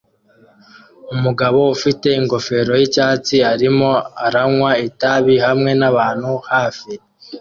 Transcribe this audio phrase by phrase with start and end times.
[1.13, 3.89] Umugabo ufite ingofero yicyatsi arimo
[4.25, 6.91] aranywa itabi hamwe nabantu hafi